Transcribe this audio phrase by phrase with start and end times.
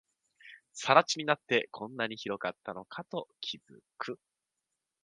[0.73, 4.19] 更地になって、こんなに広かったのかと気づく